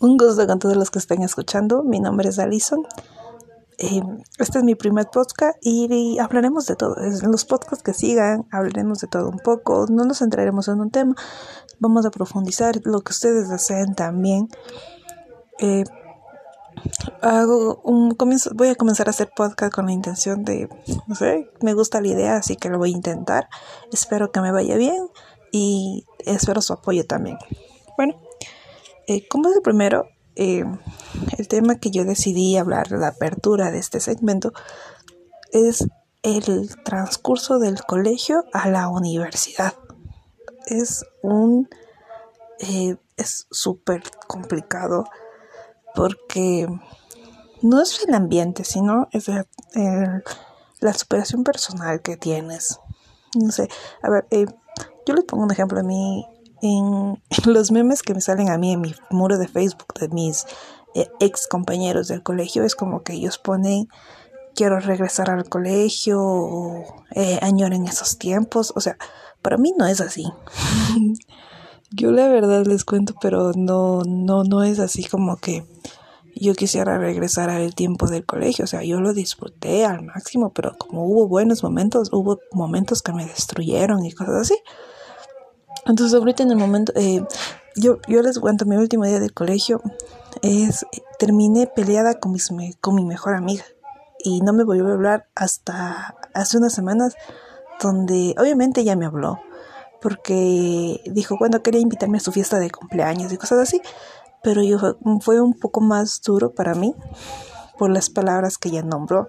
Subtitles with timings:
[0.00, 1.82] Un gusto con todos los que estén escuchando.
[1.82, 2.86] Mi nombre es Alison.
[3.78, 4.02] Eh,
[4.38, 6.96] este es mi primer podcast y, hablaremos de todo.
[6.98, 9.86] En los podcasts que sigan hablaremos de todo un poco.
[9.88, 11.14] No nos centraremos en un tema.
[11.78, 14.48] Vamos a profundizar lo que ustedes deseen también.
[15.60, 15.84] Eh,
[17.22, 20.68] hago un comienzo, voy a comenzar a hacer podcast con la intención de,
[21.06, 23.48] no sé, me gusta la idea, así que lo voy a intentar.
[23.92, 25.08] Espero que me vaya bien
[25.52, 27.38] y espero su apoyo también.
[29.06, 30.64] Eh, como es el primero, eh,
[31.38, 34.52] el tema que yo decidí hablar, la apertura de este segmento,
[35.52, 35.86] es
[36.22, 39.74] el transcurso del colegio a la universidad.
[40.66, 41.68] Es un...
[42.58, 45.04] Eh, es súper complicado
[45.94, 46.68] porque
[47.62, 49.30] no es el ambiente, sino es
[50.80, 52.78] la superación personal que tienes.
[53.34, 53.68] No sé,
[54.02, 54.26] a ver,
[55.06, 55.80] yo les pongo un ejemplo.
[55.80, 56.26] A mí
[56.62, 60.46] en los memes que me salen a mí en mi muro de Facebook de mis
[60.94, 63.88] eh, ex compañeros del colegio es como que ellos ponen
[64.56, 68.72] quiero regresar al colegio o eh, añoren esos tiempos.
[68.74, 68.96] O sea,
[69.42, 70.24] para mí no es así.
[71.92, 75.64] yo la verdad les cuento, pero no, no, no es así como que
[76.34, 78.64] yo quisiera regresar al tiempo del colegio.
[78.64, 83.12] O sea, yo lo disfruté al máximo, pero como hubo buenos momentos, hubo momentos que
[83.12, 84.56] me destruyeron y cosas así.
[85.86, 87.24] Entonces ahorita en el momento, eh,
[87.76, 89.80] yo, yo les cuento, mi último día del colegio
[90.42, 90.84] es,
[91.18, 93.64] terminé peleada con, mis, con mi mejor amiga
[94.18, 97.14] y no me volvió a hablar hasta hace unas semanas
[97.80, 99.40] donde obviamente ella me habló
[100.00, 103.80] porque dijo cuando quería invitarme a su fiesta de cumpleaños y cosas así,
[104.42, 104.78] pero yo
[105.20, 106.94] fue un poco más duro para mí
[107.78, 109.28] por las palabras que ella nombró.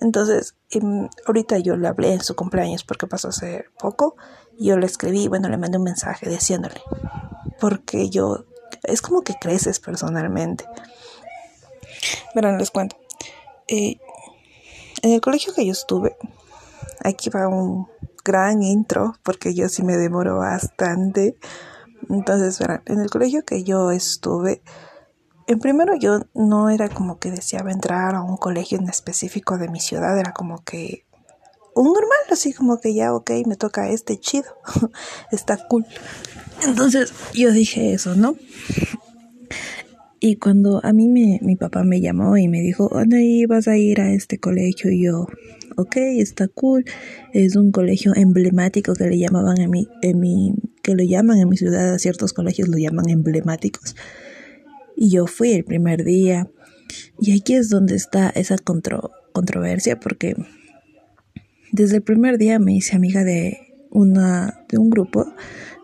[0.00, 4.16] Entonces, em, ahorita yo le hablé en su cumpleaños porque pasó hace poco
[4.58, 6.80] yo le escribí, bueno, le mandé un mensaje diciéndole,
[7.60, 8.44] porque yo,
[8.84, 10.64] es como que creces personalmente.
[12.34, 12.96] Verán, les cuento.
[13.68, 13.98] Eh,
[15.02, 16.16] en el colegio que yo estuve,
[17.04, 17.88] aquí va un
[18.24, 21.36] gran intro, porque yo sí me demoro bastante.
[22.08, 24.62] Entonces, verán, en el colegio que yo estuve,
[25.46, 29.68] en primero yo no era como que deseaba entrar a un colegio en específico de
[29.68, 31.04] mi ciudad, era como que
[31.74, 34.46] un normal, así como que ya, ok, me toca este chido,
[35.30, 35.84] está cool.
[36.66, 38.36] Entonces yo dije eso, ¿no?
[40.18, 43.76] Y cuando a mí me, mi papá me llamó y me dijo, ¿dónde vas a
[43.76, 44.90] ir a este colegio?
[44.90, 45.26] Y yo,
[45.76, 46.84] ok, está cool.
[47.32, 51.48] Es un colegio emblemático que le llamaban a mí, en mi, que lo llaman en
[51.48, 53.94] mi ciudad, ciertos colegios lo llaman emblemáticos.
[54.96, 56.50] Y yo fui el primer día.
[57.20, 60.34] Y aquí es donde está esa controversia porque
[61.72, 63.58] desde el primer día me hice amiga de
[63.90, 65.26] una de un grupo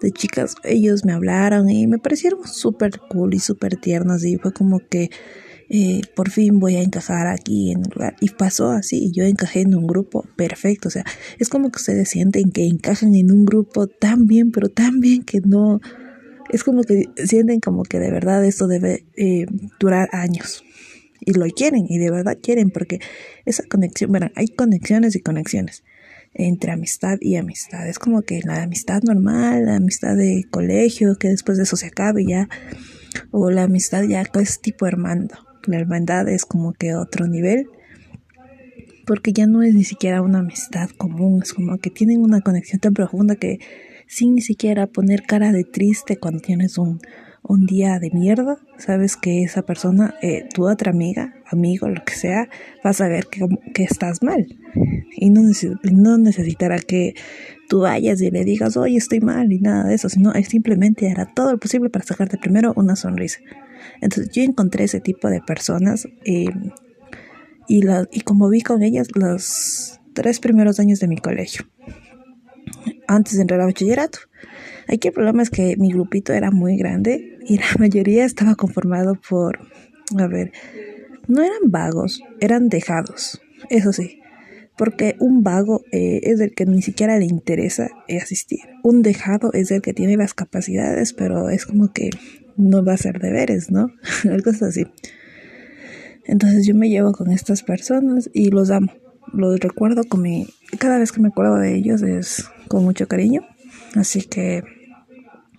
[0.00, 0.54] de chicas.
[0.64, 5.10] Ellos me hablaron y me parecieron súper cool y súper tiernas y fue como que
[5.74, 8.16] eh, por fin voy a encajar aquí en un lugar.
[8.20, 10.88] Y pasó así, y yo encajé en un grupo perfecto.
[10.88, 11.02] O sea,
[11.38, 15.22] es como que ustedes sienten que encajan en un grupo tan bien, pero tan bien
[15.22, 15.80] que no.
[16.52, 19.46] Es como que sienten como que de verdad esto debe eh,
[19.80, 20.62] durar años
[21.24, 23.00] y lo quieren y de verdad quieren porque
[23.44, 25.82] esa conexión, bueno, hay conexiones y conexiones
[26.34, 27.88] entre amistad y amistad.
[27.88, 31.86] Es como que la amistad normal, la amistad de colegio, que después de eso se
[31.86, 32.48] acabe ya,
[33.30, 35.28] o la amistad ya es tipo hermano.
[35.66, 37.68] La hermandad es como que otro nivel,
[39.06, 42.80] porque ya no es ni siquiera una amistad común, es como que tienen una conexión
[42.80, 43.60] tan profunda que
[44.12, 47.00] sin ni siquiera poner cara de triste cuando tienes un,
[47.42, 52.12] un día de mierda, sabes que esa persona, eh, tu otra amiga, amigo, lo que
[52.12, 52.50] sea,
[52.84, 53.40] vas a ver que,
[53.72, 54.46] que estás mal.
[55.16, 55.40] Y no,
[55.90, 57.14] no necesitará que
[57.70, 61.10] tú vayas y le digas, oye, estoy mal y nada de eso, sino es simplemente
[61.10, 63.38] hará todo lo posible para sacarte primero una sonrisa.
[64.02, 66.50] Entonces yo encontré ese tipo de personas eh,
[67.66, 71.64] y, la, y como vi con ellas los tres primeros años de mi colegio,
[73.14, 74.18] antes de entrar a bachillerato.
[74.88, 79.14] Aquí el problema es que mi grupito era muy grande y la mayoría estaba conformado
[79.28, 79.58] por,
[80.18, 80.52] a ver,
[81.28, 84.20] no eran vagos, eran dejados, eso sí,
[84.76, 87.88] porque un vago eh, es el que ni siquiera le interesa
[88.20, 92.10] asistir, un dejado es el que tiene las capacidades, pero es como que
[92.56, 93.90] no va a hacer deberes, ¿no?
[94.30, 94.86] Algo así.
[96.24, 98.92] Entonces yo me llevo con estas personas y los amo,
[99.32, 100.46] los recuerdo con mi,
[100.78, 103.42] cada vez que me acuerdo de ellos es con mucho cariño,
[103.96, 104.64] así que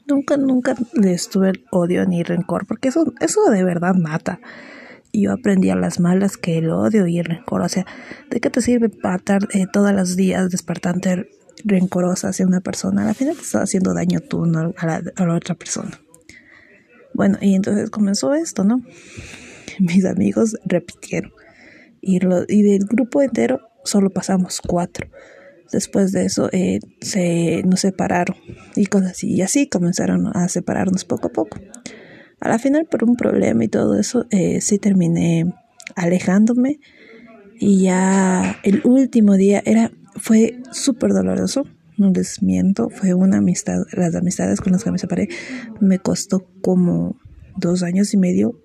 [0.07, 4.39] nunca, nunca les tuve el odio ni rencor, porque eso, eso de verdad mata.
[5.11, 7.85] Y yo aprendí a las malas que el odio y el rencor, o sea,
[8.31, 11.29] ¿de qué te sirve estar eh, todos los días despertante
[11.63, 13.07] rencorosa hacia una persona?
[13.07, 15.91] Al final te estás haciendo daño tú a, la, a la otra persona.
[17.13, 18.81] Bueno, y entonces comenzó esto, ¿no?
[19.79, 21.31] Mis amigos repitieron.
[22.01, 22.17] Y,
[22.47, 25.07] y del grupo entero solo pasamos cuatro.
[25.71, 28.35] Después de eso eh, se nos separaron
[28.75, 29.33] y cosas así.
[29.33, 31.59] Y así comenzaron a separarnos poco a poco.
[32.39, 35.53] A la final, por un problema y todo eso, eh, sí terminé
[35.95, 36.79] alejándome.
[37.59, 41.65] Y ya el último día era, fue súper doloroso
[41.97, 45.29] no les miento, fue una amistad, las amistades con las que me separé
[45.79, 47.17] me costó como
[47.57, 48.59] dos años y medio,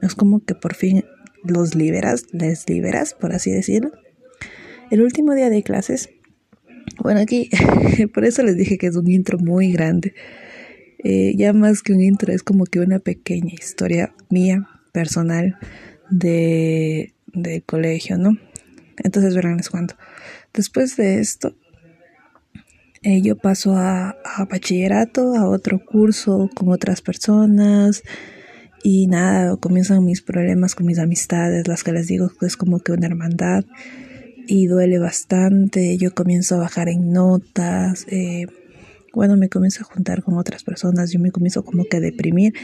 [0.00, 1.04] es como que por fin
[1.44, 3.92] los liberas, les liberas, por así decirlo.
[4.90, 6.10] El último día de clases,
[6.98, 7.50] bueno, aquí,
[8.14, 10.14] por eso les dije que es un intro muy grande.
[11.04, 15.58] Eh, ya más que un intro, es como que una pequeña historia mía, personal,
[16.10, 18.36] de, de colegio, ¿no?
[19.02, 19.96] Entonces verán les cuento.
[20.52, 21.56] Después de esto,
[23.04, 24.16] eh, yo paso a,
[24.48, 28.02] bachillerato, a otro curso con otras personas
[28.84, 32.78] y nada, comienzan mis problemas con mis amistades, las que les digo que es como
[32.78, 33.64] que una hermandad
[34.46, 38.46] y duele bastante, yo comienzo a bajar en notas, eh,
[39.14, 42.54] bueno, me comienzo a juntar con otras personas, yo me comienzo como que a deprimir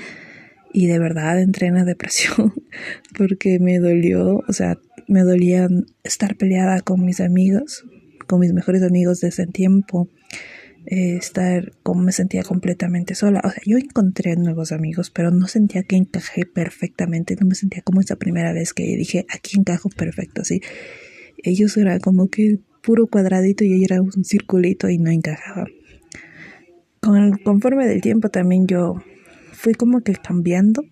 [0.73, 2.55] y de verdad entré en la depresión
[3.17, 5.69] porque me dolió, o sea, me dolía
[6.05, 7.85] estar peleada con mis amigos,
[8.27, 10.09] con mis mejores amigos de ese tiempo
[10.91, 13.43] eh, estar como me sentía completamente sola.
[13.45, 17.83] O sea, yo encontré nuevos amigos, pero no sentía que encajé perfectamente, no me sentía
[17.83, 20.63] como esa primera vez que dije, aquí encajo perfecto, así.
[21.43, 25.67] Ellos eran como que puro cuadradito y yo era un circulito y no encajaba.
[27.01, 29.03] Con, conforme del tiempo también yo
[29.53, 30.85] fui como que cambiando,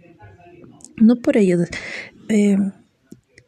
[0.97, 1.69] no por ellos,
[2.29, 2.59] eh,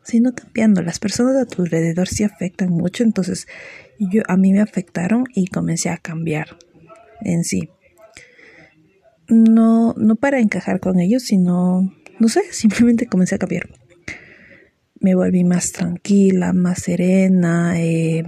[0.03, 0.83] sino cambiando.
[0.83, 3.47] Las personas a tu alrededor sí afectan mucho, entonces
[3.99, 6.57] yo, a mí me afectaron y comencé a cambiar
[7.23, 7.69] en sí.
[9.29, 13.69] No, no para encajar con ellos, sino, no sé, simplemente comencé a cambiar.
[15.01, 17.81] Me volví más tranquila, más serena.
[17.81, 18.25] Eh,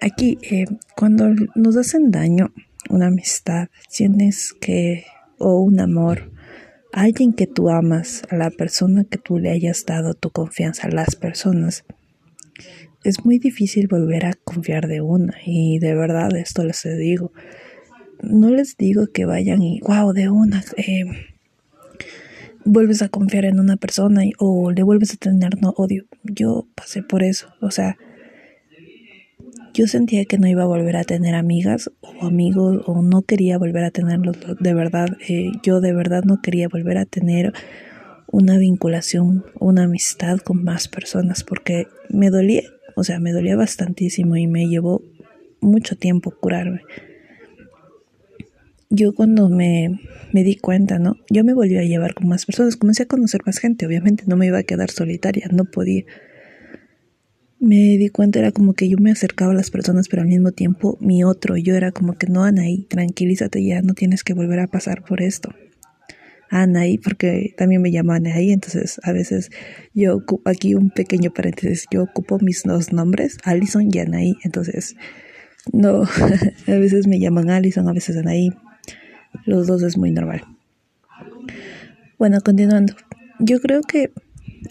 [0.00, 0.66] aquí, eh,
[0.96, 2.52] cuando nos hacen daño,
[2.90, 5.04] una amistad, tienes que,
[5.38, 6.32] o un amor,
[6.92, 10.90] alguien que tú amas, a la persona que tú le hayas dado tu confianza, a
[10.90, 11.84] las personas,
[13.04, 17.32] es muy difícil volver a confiar de una y de verdad esto les digo.
[18.20, 21.04] No les digo que vayan y, wow, de una, eh,
[22.68, 26.04] vuelves a confiar en una persona y, o le vuelves a tener no odio.
[26.22, 27.96] Yo pasé por eso, o sea,
[29.74, 33.58] yo sentía que no iba a volver a tener amigas o amigos o no quería
[33.58, 35.08] volver a tenerlos de verdad.
[35.28, 37.52] Eh, yo de verdad no quería volver a tener
[38.30, 42.62] una vinculación, una amistad con más personas porque me dolía
[42.98, 45.02] o sea, me dolía bastantísimo y me llevó
[45.60, 46.82] mucho tiempo curarme.
[48.90, 50.00] Yo cuando me,
[50.32, 51.16] me di cuenta, ¿no?
[51.30, 54.36] Yo me volví a llevar con más personas, comencé a conocer más gente, obviamente no
[54.36, 56.04] me iba a quedar solitaria, no podía.
[57.60, 60.52] Me di cuenta, era como que yo me acercaba a las personas, pero al mismo
[60.52, 64.60] tiempo mi otro, yo era como que no, Anaí, tranquilízate ya, no tienes que volver
[64.60, 65.50] a pasar por esto.
[66.50, 69.50] Anaí, porque también me llaman Anaí, entonces a veces
[69.92, 74.96] yo ocupo aquí un pequeño paréntesis, yo ocupo mis dos nombres, Alison y Anaí, entonces
[75.72, 76.04] no,
[76.66, 78.50] a veces me llaman Alison, a veces Anaí,
[79.44, 80.42] los dos es muy normal.
[82.18, 82.94] Bueno, continuando,
[83.38, 84.12] yo creo que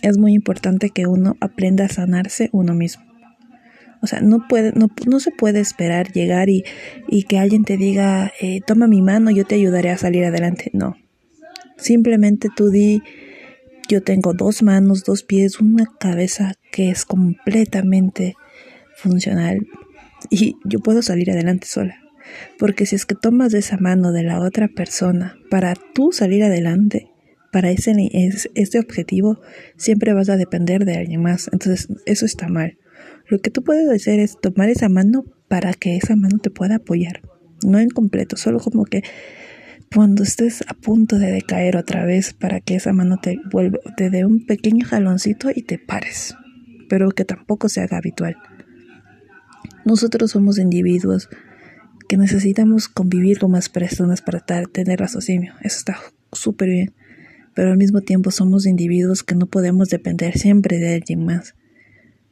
[0.02, 3.04] es muy importante que uno aprenda a sanarse uno mismo.
[4.02, 6.64] O sea, no, puede, no, no se puede esperar llegar y,
[7.08, 10.70] y que alguien te diga, eh, toma mi mano, yo te ayudaré a salir adelante.
[10.74, 10.96] No,
[11.78, 13.04] Simplemente tú di,
[13.88, 18.36] yo tengo dos manos, dos pies, una cabeza que es completamente
[18.96, 19.68] funcional
[20.30, 22.02] y yo puedo salir adelante sola.
[22.58, 27.12] Porque si es que tomas esa mano de la otra persona para tú salir adelante,
[27.52, 27.94] para ese,
[28.56, 29.40] ese objetivo,
[29.78, 31.50] siempre vas a depender de alguien más.
[31.52, 32.78] Entonces, eso está mal.
[33.28, 36.76] Lo que tú puedes hacer es tomar esa mano para que esa mano te pueda
[36.76, 37.22] apoyar.
[37.64, 39.04] No en completo, solo como que
[39.94, 44.10] cuando estés a punto de decaer otra vez para que esa mano te vuelva, te
[44.10, 46.36] dé un pequeño jaloncito y te pares,
[46.90, 48.38] pero que tampoco se haga habitual.
[49.86, 51.30] Nosotros somos individuos
[52.08, 55.54] que necesitamos convivir con más personas para tener raciocinio.
[55.62, 56.00] Eso está
[56.32, 56.94] súper bien.
[57.54, 61.56] Pero al mismo tiempo somos individuos que no podemos depender siempre de alguien más.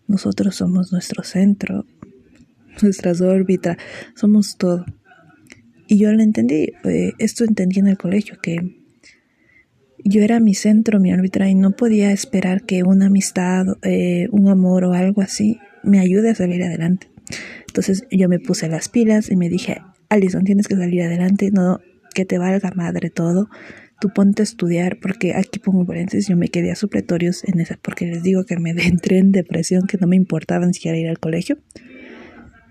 [0.08, 1.86] Nosotros somos nuestro centro,
[2.82, 3.78] nuestras órbitas,
[4.16, 4.86] somos todo.
[5.88, 8.82] Y yo lo entendí, eh, esto entendí en el colegio, que
[10.04, 14.48] yo era mi centro, mi árbitra, y no podía esperar que una amistad, eh, un
[14.48, 17.08] amor o algo así me ayude a salir adelante.
[17.76, 21.82] Entonces yo me puse las pilas y me dije, Alison, tienes que salir adelante, no
[22.14, 23.50] que te valga madre todo,
[24.00, 27.78] tú ponte a estudiar, porque aquí pongo paréntesis, yo me quedé a supletorios en esa,
[27.82, 31.10] porque les digo que me entré en depresión, que no me importaba ni siquiera ir
[31.10, 31.58] al colegio.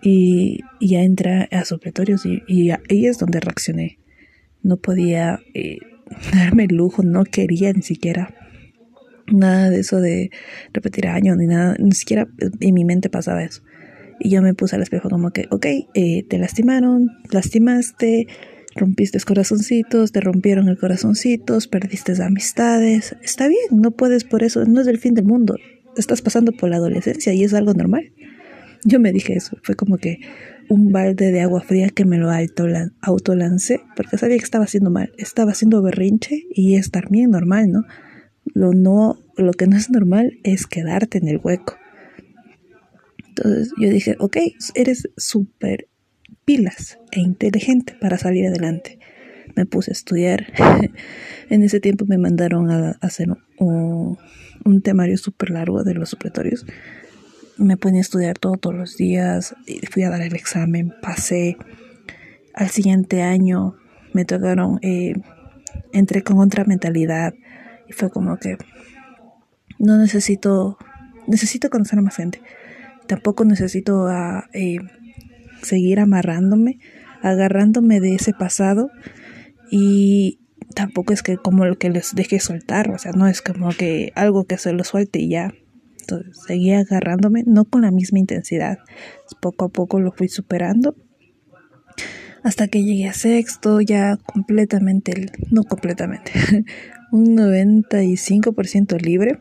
[0.01, 3.99] Y, ya entré a supletorios y, y ahí es donde reaccioné.
[4.63, 5.81] No podía eh,
[6.33, 8.35] darme el lujo, no quería ni siquiera
[9.31, 10.31] nada de eso de
[10.73, 13.61] repetir años ni nada, ni siquiera en mi mente pasaba eso.
[14.19, 18.27] Y yo me puse al espejo como que, ok, eh, te lastimaron, lastimaste,
[18.75, 23.17] rompiste corazoncitos, te rompieron el corazoncitos, perdiste amistades.
[23.23, 25.57] Está bien, no puedes por eso, no es el fin del mundo.
[25.97, 28.13] Estás pasando por la adolescencia y es algo normal.
[28.85, 30.19] Yo me dije eso, fue como que
[30.69, 32.31] un balde de agua fría que me lo
[33.01, 37.85] autolancé porque sabía que estaba haciendo mal, estaba haciendo berrinche y es también normal, ¿no?
[38.53, 41.77] Lo, no, lo que no es normal es quedarte en el hueco.
[43.37, 44.37] Entonces yo dije, ok,
[44.77, 45.89] eres súper
[46.45, 49.01] pilas e inteligente para salir adelante.
[49.57, 50.53] Me puse a estudiar.
[51.51, 54.19] en ese tiempo me mandaron a hacer un,
[54.83, 56.65] temario súper largo de los supletorios.
[57.57, 59.57] Me ponía a estudiar todos los días.
[59.91, 61.57] Fui a dar el examen, pasé.
[62.55, 63.75] Al siguiente año
[64.13, 65.15] me tocaron, eh,
[65.93, 67.35] entré con otra mentalidad
[67.89, 68.59] y fue como que
[69.81, 70.79] no necesito,
[71.27, 72.41] necesito conocer a más gente
[73.07, 74.79] tampoco necesito a, eh,
[75.63, 76.79] seguir amarrándome,
[77.23, 78.91] agarrándome de ese pasado
[79.71, 80.41] y
[80.75, 84.13] tampoco es que como lo que les deje soltar, o sea, no es como que
[84.15, 85.55] algo que se lo suelte y ya.
[86.01, 88.79] Entonces seguía agarrándome, no con la misma intensidad.
[89.41, 90.95] Poco a poco lo fui superando.
[92.43, 96.33] Hasta que llegué a sexto, ya completamente, no completamente,
[97.11, 99.39] un 95% libre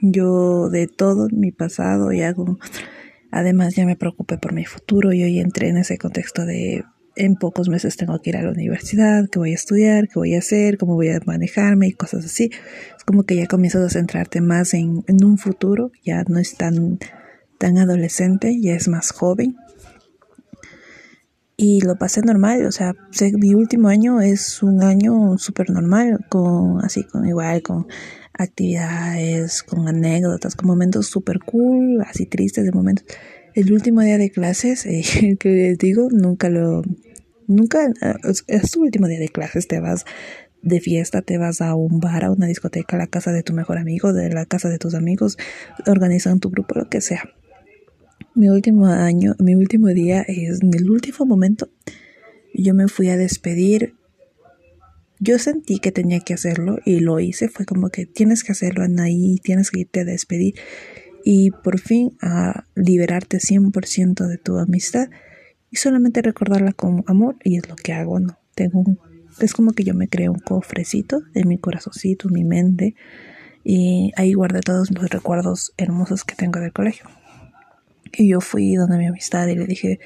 [0.00, 2.58] yo de todo mi pasado y hago,
[3.30, 6.84] además ya me preocupé por mi futuro y hoy entré en ese contexto de
[7.16, 10.34] en pocos meses tengo que ir a la universidad, que voy a estudiar, qué voy
[10.34, 12.50] a hacer, cómo voy a manejarme y cosas así.
[12.96, 16.56] Es como que ya comienzas a centrarte más en, en un futuro, ya no es
[16.56, 16.98] tan,
[17.58, 19.56] tan adolescente, ya es más joven.
[21.56, 22.94] Y lo pasé normal, o sea,
[23.32, 27.86] mi último año es un año súper normal, con así, con igual, con
[28.38, 33.04] actividades, con anécdotas, con momentos súper cool, así tristes de momentos.
[33.54, 36.82] El último día de clases, eh, que les digo, nunca lo,
[37.46, 38.14] nunca, eh,
[38.46, 40.04] es tu último día de clases, te vas
[40.62, 43.52] de fiesta, te vas a un bar, a una discoteca, a la casa de tu
[43.52, 45.38] mejor amigo, de la casa de tus amigos,
[45.86, 47.22] organizan tu grupo, lo que sea.
[48.34, 51.70] Mi último año, mi último día es en el último momento.
[52.52, 53.94] Yo me fui a despedir
[55.18, 57.48] yo sentí que tenía que hacerlo y lo hice.
[57.48, 60.54] Fue como que tienes que hacerlo, Anaí, tienes que irte a despedir
[61.24, 65.08] y por fin a liberarte 100% de tu amistad
[65.70, 68.38] y solamente recordarla con amor y es lo que hago, ¿no?
[68.54, 68.98] Tengo un,
[69.40, 72.94] es como que yo me creo un cofrecito en mi corazoncito, en mi mente
[73.64, 77.06] y ahí guardé todos los recuerdos hermosos que tengo del colegio.
[78.16, 80.00] Y yo fui donde mi amistad y le dije,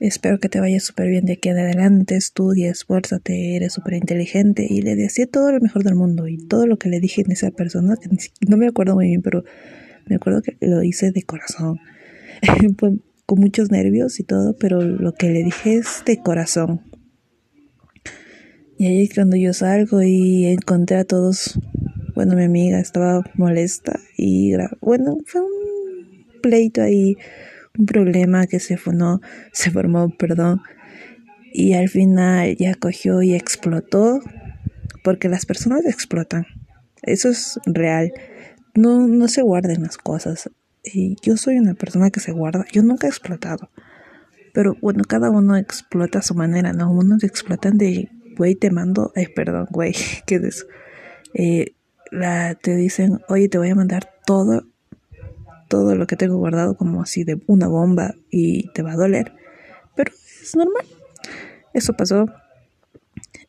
[0.00, 4.66] Espero que te vaya súper bien de aquí en adelante, estudia, esfuérzate, eres súper inteligente.
[4.68, 7.30] Y le decía todo lo mejor del mundo y todo lo que le dije en
[7.30, 8.10] esa persona, que
[8.48, 9.44] no me acuerdo muy bien, pero
[10.06, 11.78] me acuerdo que lo hice de corazón.
[13.26, 16.82] con muchos nervios y todo, pero lo que le dije es de corazón.
[18.76, 21.58] Y ahí cuando yo salgo y encontré a todos,
[22.14, 27.16] bueno, mi amiga estaba molesta y bueno, fue un pleito ahí
[27.78, 29.20] un problema que se formó,
[29.52, 30.62] se formó, perdón,
[31.52, 34.20] y al final ya cogió y explotó,
[35.02, 36.46] porque las personas explotan,
[37.02, 38.12] eso es real,
[38.74, 40.50] no, no se guarden las cosas,
[40.82, 43.70] y yo soy una persona que se guarda, yo nunca he explotado,
[44.52, 46.92] pero bueno, cada uno explota a su manera, ¿no?
[46.92, 49.94] Unos explotan de, güey, te mando, perdón, güey,
[50.26, 50.66] ¿qué es eso?
[51.34, 51.74] Eh,
[52.62, 54.64] te dicen, oye, te voy a mandar todo
[55.68, 59.32] todo lo que tengo guardado como así de una bomba y te va a doler.
[59.96, 60.84] Pero es normal.
[61.72, 62.26] Eso pasó.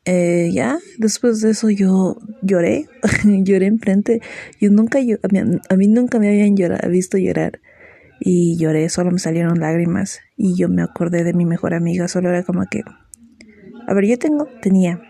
[0.06, 2.88] Eh, ya, después de eso yo lloré,
[3.24, 4.22] lloré enfrente.
[4.60, 6.56] Yo nunca, yo, a, mí, nunca me habían
[6.90, 7.60] visto llorar.
[8.20, 10.20] Y lloré, solo me salieron lágrimas.
[10.38, 12.84] Y yo me acordé de mi mejor amiga, solo era como que...
[13.88, 15.02] A ver, yo tengo, tenía...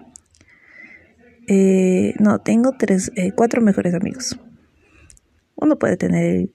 [1.47, 4.39] Eh, no, tengo tres, eh, cuatro mejores amigos.
[5.55, 6.49] Uno puede tener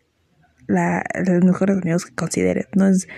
[0.70, 2.66] la, los mejores amigos que consideres.
[2.74, 3.08] No es,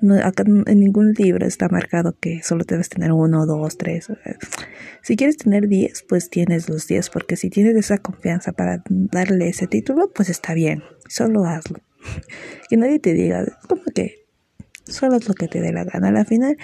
[0.00, 4.12] no, acá en ningún libro está marcado que solo debes tener uno, dos, tres.
[5.02, 9.48] Si quieres tener diez, pues tienes los diez, porque si tienes esa confianza para darle
[9.48, 11.80] ese título, pues está bien, solo hazlo.
[12.68, 14.26] Que nadie te diga, como que
[14.84, 16.08] solo es lo que te dé la gana.
[16.08, 16.56] Al final,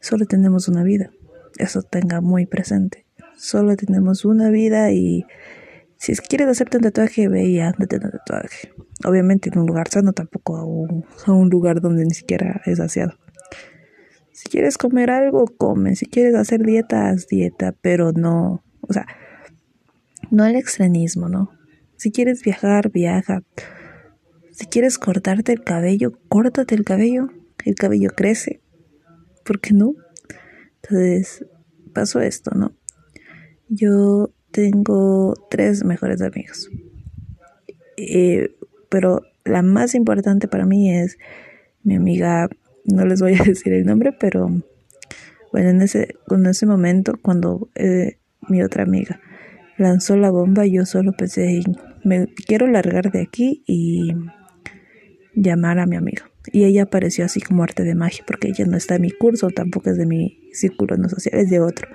[0.00, 1.10] solo tenemos una vida.
[1.58, 3.06] Eso tenga muy presente.
[3.36, 5.24] Solo tenemos una vida y
[5.96, 8.72] si quieres hacerte un tatuaje, ve y ándate un tatuaje.
[9.04, 13.14] Obviamente en un lugar sano, tampoco a un, lugar donde ni siquiera es aseado.
[14.32, 15.94] Si quieres comer algo, come.
[15.96, 19.06] Si quieres hacer dieta, haz dieta, pero no, o sea,
[20.30, 21.50] no el extremismo, ¿no?
[21.96, 23.42] Si quieres viajar, viaja.
[24.52, 27.28] Si quieres cortarte el cabello, córtate el cabello.
[27.64, 28.60] El cabello crece.
[29.44, 29.94] ¿Por qué no?
[30.82, 31.44] Entonces,
[31.92, 32.76] pasó esto, ¿no?
[33.68, 36.68] Yo tengo tres mejores amigos.
[37.96, 38.54] Eh,
[38.88, 41.18] pero la más importante para mí es
[41.82, 42.48] mi amiga,
[42.84, 44.48] no les voy a decir el nombre, pero
[45.52, 48.18] bueno, en ese, en ese momento, cuando eh,
[48.48, 49.20] mi otra amiga
[49.76, 51.62] lanzó la bomba, yo solo pensé,
[52.04, 54.14] me quiero largar de aquí y
[55.34, 56.30] llamar a mi amiga.
[56.50, 59.50] Y ella apareció así como arte de magia, porque ella no está en mi curso,
[59.50, 61.88] tampoco es de mi círculo no social, es de otro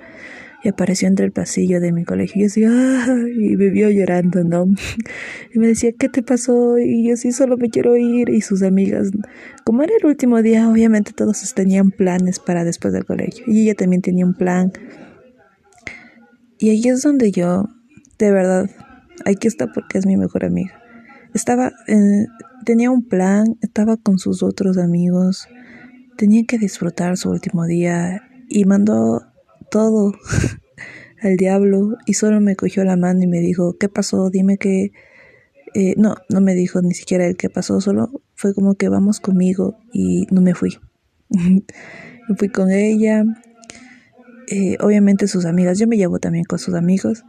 [0.64, 2.46] y apareció entre el pasillo de mi colegio.
[2.46, 4.64] Y yo así, y me vio llorando, ¿no?
[5.54, 6.78] Y me decía, ¿qué te pasó?
[6.78, 8.30] Y yo sí, solo me quiero ir.
[8.30, 9.10] Y sus amigas,
[9.64, 13.44] como era el último día, obviamente todos tenían planes para después del colegio.
[13.46, 14.72] Y ella también tenía un plan.
[16.58, 17.68] Y ahí es donde yo,
[18.18, 18.70] de verdad,
[19.26, 20.80] aquí está porque es mi mejor amiga.
[21.34, 21.72] Estaba,
[22.64, 25.46] tenía un plan, estaba con sus otros amigos,
[26.16, 29.33] tenía que disfrutar su último día y mandó
[29.74, 30.12] todo
[31.20, 34.30] al diablo y solo me cogió la mano y me dijo, ¿qué pasó?
[34.30, 34.92] Dime que...
[35.74, 39.18] Eh, no, no me dijo ni siquiera el qué pasó, solo fue como que vamos
[39.18, 40.78] conmigo y no me fui.
[41.28, 43.24] me fui con ella,
[44.46, 47.24] eh, obviamente sus amigas, yo me llevo también con sus amigos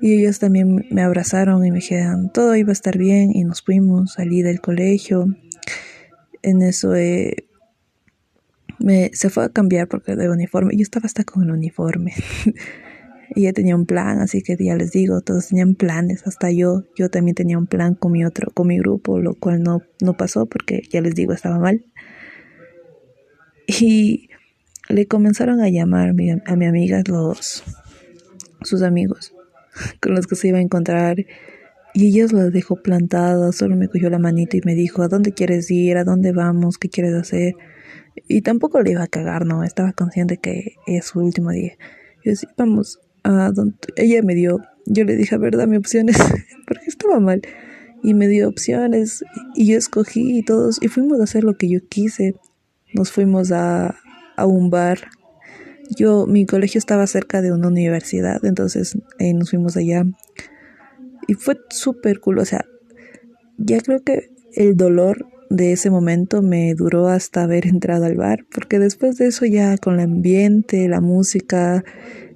[0.00, 3.60] y ellos también me abrazaron y me dijeron todo iba a estar bien y nos
[3.60, 5.26] fuimos, salí del colegio.
[6.40, 7.49] En eso eh,
[8.80, 10.76] me, se fue a cambiar porque de uniforme.
[10.76, 12.12] Yo estaba hasta con el uniforme.
[13.36, 17.10] Ella tenía un plan, así que ya les digo, todos tenían planes, hasta yo, yo
[17.10, 20.46] también tenía un plan con mi otro, con mi grupo, lo cual no, no pasó
[20.46, 21.84] porque ya les digo, estaba mal.
[23.68, 24.30] Y
[24.88, 27.62] le comenzaron a llamar a mi, a mi amiga los
[28.62, 29.32] sus amigos
[30.02, 31.24] con los que se iba a encontrar
[31.94, 35.32] y ella los dejó plantadas, solo me cogió la manita y me dijo, ¿a dónde
[35.32, 35.96] quieres ir?
[35.96, 36.78] ¿A dónde vamos?
[36.78, 37.54] ¿Qué quieres hacer?
[38.28, 39.64] Y tampoco le iba a cagar, ¿no?
[39.64, 41.72] Estaba consciente que es su último día.
[42.24, 43.76] Yo decía, vamos, a donde...
[43.96, 46.16] ella me dio, yo le dije, a ver, dame opciones,
[46.66, 47.42] porque estaba mal.
[48.02, 51.68] Y me dio opciones y yo escogí y todos, y fuimos a hacer lo que
[51.68, 52.34] yo quise.
[52.94, 53.96] Nos fuimos a,
[54.36, 55.10] a un bar.
[55.96, 60.04] Yo, mi colegio estaba cerca de una universidad, entonces eh, nos fuimos allá.
[61.26, 62.64] Y fue súper cool, o sea,
[63.58, 68.46] ya creo que el dolor de ese momento me duró hasta haber entrado al bar,
[68.54, 71.84] porque después de eso ya con el ambiente, la música,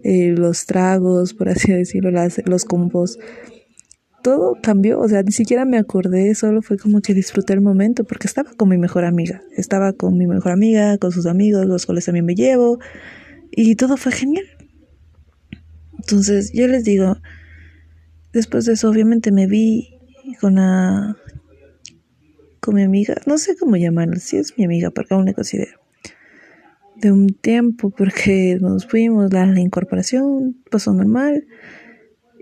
[0.02, 3.18] eh, los tragos, por así decirlo, las, los combos,
[4.22, 8.04] todo cambió, o sea, ni siquiera me acordé, solo fue como que disfruté el momento,
[8.04, 11.86] porque estaba con mi mejor amiga, estaba con mi mejor amiga, con sus amigos, los
[11.86, 12.80] cuales también me llevo,
[13.52, 14.46] y todo fue genial.
[15.98, 17.18] Entonces, yo les digo,
[18.32, 20.00] después de eso, obviamente me vi
[20.40, 21.16] con la
[22.64, 25.78] con mi amiga, no sé cómo llamarlo, si es mi amiga, porque aún le considero.
[26.96, 31.46] De un tiempo, porque nos fuimos, la, la incorporación pasó normal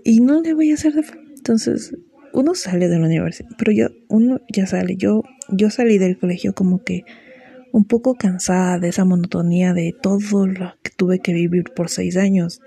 [0.05, 1.03] y no le voy a hacer de
[1.35, 1.97] Entonces,
[2.31, 4.95] uno sale de la universidad, pero yo, uno ya sale.
[4.95, 7.03] Yo, yo salí del colegio como que
[7.73, 12.15] un poco cansada de esa monotonía de todo lo que tuve que vivir por seis
[12.15, 12.61] años.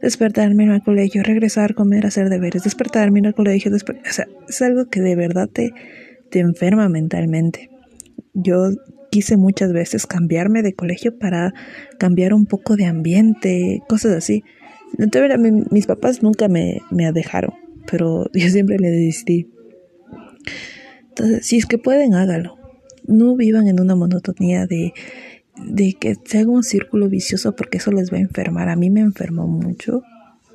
[0.00, 4.62] Despertarme en el colegio, regresar, comer, hacer deberes, despertarme en el colegio, o sea, es
[4.62, 5.74] algo que de verdad te,
[6.32, 7.70] te enferma mentalmente.
[8.32, 8.70] Yo
[9.10, 11.52] quise muchas veces cambiarme de colegio para
[11.98, 14.42] cambiar un poco de ambiente, cosas así.
[14.98, 15.38] Entonces,
[15.70, 17.52] mis papás nunca me, me dejaron,
[17.88, 19.50] pero yo siempre le desistí.
[21.10, 22.56] Entonces, si es que pueden, hágalo.
[23.06, 24.94] No vivan en una monotonía de,
[25.66, 28.70] de que se haga un círculo vicioso porque eso les va a enfermar.
[28.70, 30.02] A mí me enfermó mucho.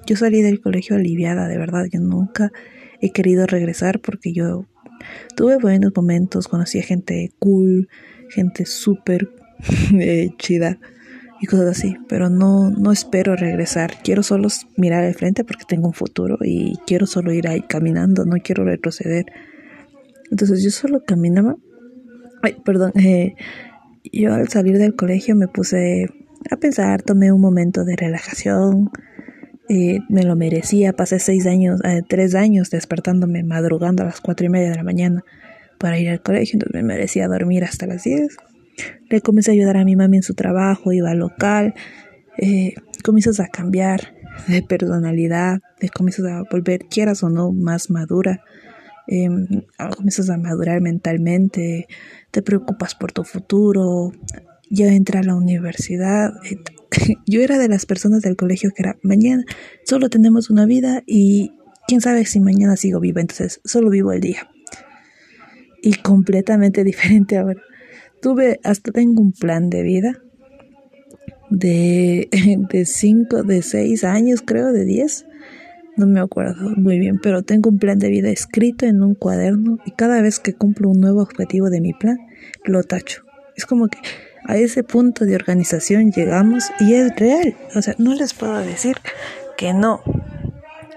[0.07, 1.85] Yo salí del colegio aliviada, de verdad.
[1.91, 2.51] Yo nunca
[2.99, 4.65] he querido regresar porque yo
[5.35, 7.89] Tuve buenos momentos, conocí a gente cool,
[8.29, 9.29] gente súper
[9.99, 10.79] eh, chida
[11.39, 13.93] y cosas así, pero no, no espero regresar.
[14.03, 18.25] Quiero solo mirar al frente porque tengo un futuro y quiero solo ir ahí caminando,
[18.25, 19.25] no quiero retroceder.
[20.31, 21.55] Entonces yo solo caminaba.
[22.41, 22.91] Ay, perdón.
[22.95, 23.35] Eh,
[24.11, 26.07] yo al salir del colegio me puse
[26.49, 28.91] a pensar, tomé un momento de relajación,
[29.69, 30.93] eh, me lo merecía.
[30.93, 34.83] Pasé seis años, eh, tres años despertándome, madrugando a las cuatro y media de la
[34.83, 35.23] mañana
[35.77, 38.37] para ir al colegio, entonces me merecía dormir hasta las diez.
[39.09, 41.73] Le comencé a ayudar a mi mami en su trabajo, iba al local,
[42.37, 44.15] eh, comienzas a cambiar.
[44.47, 48.43] de personalidad, te comienzas a volver, quieras o no, más madura,
[49.07, 49.29] eh,
[49.95, 51.87] comienzas a madurar mentalmente,
[52.29, 54.11] te preocupas por tu futuro,
[54.69, 56.33] ya entra a la universidad.
[57.25, 59.43] Yo era de las personas del colegio que era, mañana
[59.85, 61.53] solo tenemos una vida y
[61.87, 64.49] quién sabe si mañana sigo viva, entonces solo vivo el día.
[65.81, 67.61] Y completamente diferente ahora.
[68.21, 70.21] Tuve, hasta tengo un plan de vida
[71.49, 72.29] de,
[72.71, 75.25] de cinco, de seis años, creo, de diez.
[75.95, 79.79] No me acuerdo muy bien, pero tengo un plan de vida escrito en un cuaderno
[79.83, 82.17] y cada vez que cumplo un nuevo objetivo de mi plan,
[82.65, 83.23] lo tacho.
[83.55, 83.97] Es como que
[84.47, 87.55] a ese punto de organización llegamos y es real.
[87.75, 88.97] O sea, no les puedo decir
[89.57, 90.01] que no.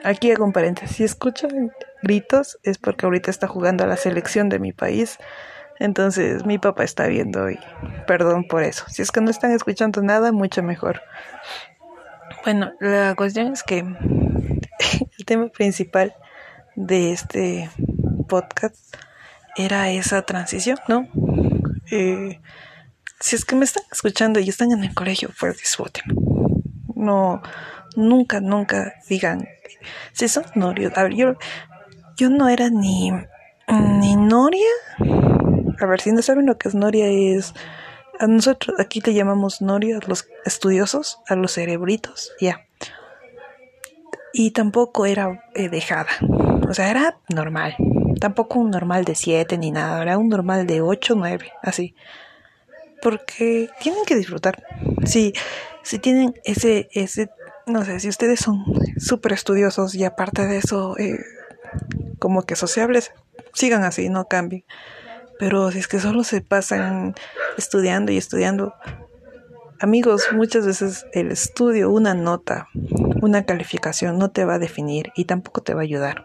[0.04, 0.96] Aquí hago un paréntesis.
[0.96, 5.18] Si escuchan gritos es porque ahorita está jugando a la selección de mi país
[5.80, 7.58] entonces mi papá está viendo y
[8.06, 8.84] perdón por eso.
[8.88, 11.00] Si es que no están escuchando nada, mucho mejor.
[12.44, 13.78] Bueno, la cuestión es que
[15.18, 16.14] el tema principal
[16.76, 17.70] de este
[18.28, 18.76] podcast
[19.56, 21.08] era esa transición, ¿no?
[21.90, 22.40] Eh,
[23.20, 26.04] si es que me están escuchando y están en el colegio, pues disfruten.
[26.94, 27.42] No,
[27.96, 29.46] nunca, nunca digan,
[30.12, 30.96] si son norios.
[30.96, 31.36] A ver, yo,
[32.16, 33.12] yo no era ni,
[33.68, 34.66] ni noria
[35.80, 37.54] a ver, si no saben lo que es Noria, es.
[38.18, 42.66] A nosotros aquí le llamamos Noria a los estudiosos, a los cerebritos, ya.
[44.32, 46.10] Y tampoco era eh, dejada.
[46.68, 47.76] O sea, era normal.
[48.20, 50.02] Tampoco un normal de 7 ni nada.
[50.02, 51.94] Era un normal de 8, 9, así.
[53.02, 54.64] Porque tienen que disfrutar.
[55.04, 55.32] Si,
[55.82, 57.30] si tienen ese, ese,
[57.66, 58.64] no sé, si ustedes son
[58.98, 61.18] súper estudiosos y aparte de eso, eh,
[62.18, 63.12] como que sociables,
[63.54, 64.64] sigan así, no cambien.
[65.38, 67.14] Pero si es que solo se pasan
[67.56, 68.74] estudiando y estudiando,
[69.80, 72.68] amigos, muchas veces el estudio, una nota,
[73.22, 76.24] una calificación no te va a definir y tampoco te va a ayudar.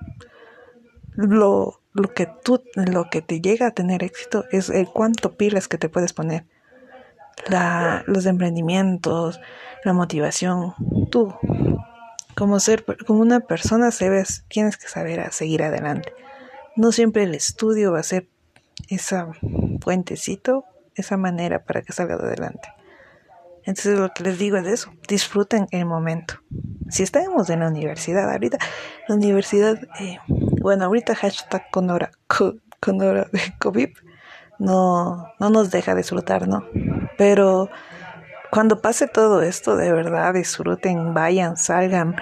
[1.13, 5.69] Lo, lo que tú, lo que te llega a tener éxito es el cuánto pilas
[5.69, 6.45] que te puedes poner.
[7.49, 9.39] La, los emprendimientos,
[9.83, 10.73] la motivación,
[11.11, 11.33] tú
[12.35, 13.89] como ser, como una persona
[14.49, 16.13] tienes que saber a seguir adelante.
[16.75, 18.27] No siempre el estudio va a ser
[18.89, 19.29] esa
[19.79, 22.69] puentecito, esa manera para que salga de adelante.
[23.63, 26.35] Entonces lo que les digo es eso, disfruten el momento.
[26.89, 28.59] Si estamos en la universidad, ahorita
[29.07, 33.89] la universidad, eh, bueno, ahorita hashtag con hora, con hora de COVID,
[34.59, 36.65] no, no nos deja disfrutar, ¿no?
[37.17, 37.69] Pero
[38.51, 42.15] cuando pase todo esto, de verdad, disfruten, vayan, salgan,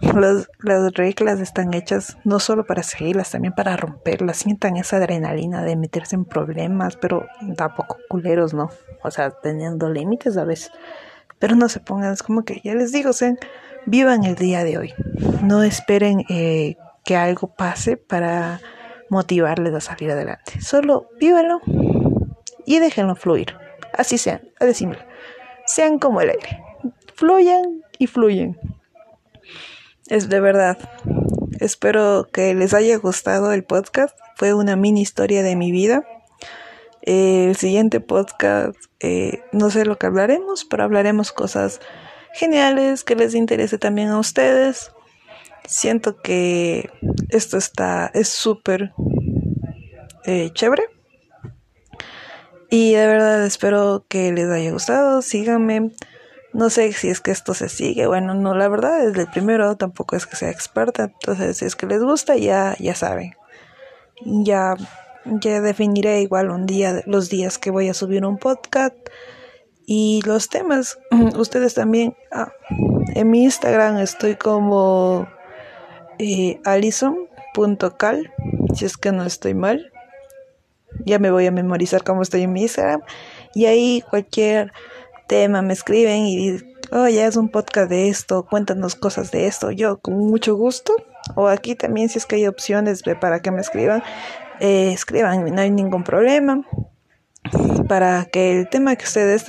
[0.00, 4.38] las, las reglas están hechas no solo para seguirlas, también para romperlas.
[4.38, 8.70] Sientan esa adrenalina de meterse en problemas, pero tampoco culeros, ¿no?
[9.02, 10.72] O sea, teniendo límites a veces.
[11.38, 13.38] Pero no se pongan, es como que ya les digo, sean,
[13.86, 14.94] vivan el día de hoy.
[15.42, 18.60] No esperen eh, que algo pase para
[19.10, 20.60] motivarles a salir adelante.
[20.60, 21.60] Solo vívanlo
[22.66, 23.54] y déjenlo fluir.
[23.96, 24.98] Así sean, a simple.
[25.66, 26.62] Sean como el aire.
[27.14, 28.58] Fluyan y fluyen.
[30.08, 30.78] Es de verdad.
[31.60, 34.16] Espero que les haya gustado el podcast.
[34.36, 36.04] Fue una mini historia de mi vida.
[37.02, 41.80] el siguiente podcast, eh, no sé lo que hablaremos, pero hablaremos cosas
[42.32, 44.90] geniales que les interese también a ustedes.
[45.66, 46.90] Siento que
[47.28, 48.92] esto está, es súper
[50.24, 50.93] eh, chévere.
[52.74, 55.22] Y de verdad espero que les haya gustado.
[55.22, 55.92] Síganme.
[56.52, 58.08] No sé si es que esto se sigue.
[58.08, 61.04] Bueno, no, la verdad, desde el primero tampoco es que sea experta.
[61.04, 63.34] Entonces, si es que les gusta, ya, ya saben.
[64.24, 64.74] Ya,
[65.24, 68.96] ya definiré igual un día, los días que voy a subir un podcast.
[69.86, 70.98] Y los temas,
[71.38, 72.16] ustedes también.
[72.32, 72.50] Ah,
[73.14, 75.28] en mi Instagram estoy como
[76.18, 78.32] eh, alison.cal,
[78.74, 79.92] si es que no estoy mal.
[81.04, 83.02] Ya me voy a memorizar cómo estoy en mi Instagram.
[83.54, 84.72] Y ahí cualquier
[85.26, 86.56] tema, me escriben y
[86.92, 89.70] oh, ya es un podcast de esto, cuéntanos cosas de esto.
[89.70, 90.94] Yo con mucho gusto.
[91.36, 94.02] O aquí también si es que hay opciones para que me escriban,
[94.60, 96.62] eh, escriban, no hay ningún problema.
[97.88, 99.48] Para que el tema que ustedes,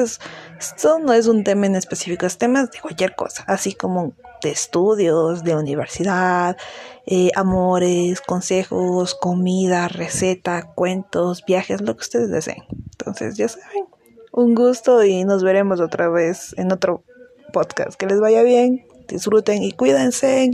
[0.60, 4.52] esto, no es un tema en específico, es temas de cualquier cosa, así como de
[4.52, 6.58] estudios, de universidad,
[7.06, 12.64] eh, amores, consejos, comida, receta, cuentos, viajes, lo que ustedes deseen.
[12.70, 13.86] Entonces, ya saben,
[14.32, 17.04] un gusto y nos veremos otra vez en otro
[17.54, 17.96] podcast.
[17.96, 20.52] Que les vaya bien, disfruten y cuídense.